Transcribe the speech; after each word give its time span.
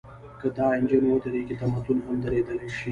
که 0.39 0.47
دا 0.57 0.65
انجن 0.77 1.03
ودرېږي، 1.07 1.55
تمدن 1.61 1.97
هم 2.05 2.17
درېدلی 2.23 2.67
شي. 2.73 2.79